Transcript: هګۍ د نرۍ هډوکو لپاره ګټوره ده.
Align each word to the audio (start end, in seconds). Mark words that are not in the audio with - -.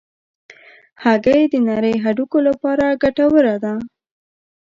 هګۍ 1.03 1.41
د 1.51 1.53
نرۍ 1.67 1.95
هډوکو 2.03 2.37
لپاره 2.47 2.85
ګټوره 3.03 3.55
ده. 3.63 3.73